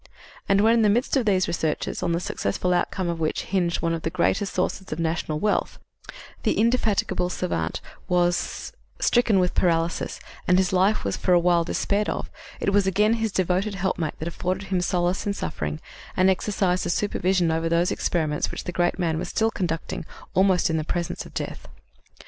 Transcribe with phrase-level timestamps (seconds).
[0.49, 3.83] And, when in the midst of these researches, on the successful outcome of which hinged
[3.83, 5.77] one of the greatest sources of national wealth,
[6.41, 12.09] the indefatigable savant was stricken with paralysis and his life was for a while despaired
[12.09, 15.79] of, it was again his devoted helpmate that afforded him solace in suffering
[16.17, 20.71] and exercised a supervision over those experiments which the great man was still conducting almost
[20.71, 21.67] in the presence of death.